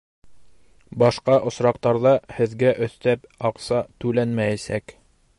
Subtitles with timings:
[1.03, 4.95] Башҡа осраҡтарҙа һеҙгә өҫтәп аҡса түләнмәйәсәк.